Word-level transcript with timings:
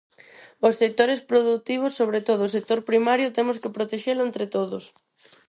Os 0.67 0.77
sectores 0.81 1.19
produtivos, 1.31 1.95
sobre 1.99 2.19
todo 2.27 2.41
o 2.45 2.53
sector 2.55 2.79
primario, 2.89 3.33
temos 3.37 3.57
que 3.61 3.73
protexelo 3.77 4.21
entre 4.29 4.45
todos. 4.55 4.83